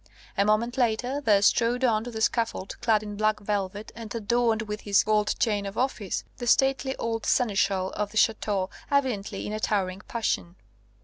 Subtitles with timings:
[0.35, 4.63] A moment later, there strode on to the scaffold, clad in black velvet, and adorned
[4.63, 9.53] with his gold chain of office, the stately old seneschal of the Ch√¢teau, evidently in
[9.53, 10.55] a towering passion.